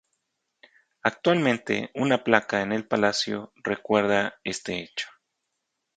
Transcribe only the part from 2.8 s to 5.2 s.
Palacio recuerda este hecho.